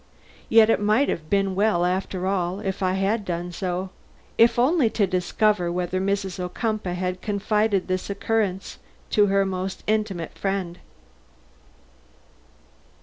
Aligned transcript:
Yet 0.49 0.71
it 0.71 0.79
might 0.81 1.09
have 1.09 1.29
been 1.29 1.53
well, 1.53 1.85
after 1.85 2.25
all, 2.25 2.59
if 2.59 2.81
I 2.81 2.93
had 2.93 3.23
done 3.23 3.51
so, 3.51 3.91
if 4.35 4.57
only 4.57 4.89
to 4.89 5.05
discover 5.05 5.71
whether 5.71 6.01
Mrs. 6.01 6.39
Ocumpaugh 6.39 6.95
had 6.95 7.21
confided 7.21 7.87
this 7.87 8.09
occurrence 8.09 8.79
to 9.11 9.27
her 9.27 9.45
most 9.45 9.83
intimate 9.85 10.33
friend. 10.39 10.79